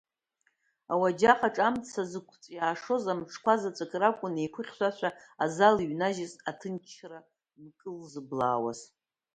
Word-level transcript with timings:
Ауаџьаҟ 0.93 1.41
аҿы 1.47 1.63
амцабз 1.67 2.09
зкәҵәишоз 2.13 3.03
амҿқәа 3.11 3.53
заҵәык 3.61 3.91
ракәын 4.01 4.35
еиқәыхьшәашәа 4.37 5.09
азал 5.43 5.77
иҩнажьыз 5.79 6.33
аҭынчра 6.49 7.19
нкылзыблаауаз. 7.63 8.79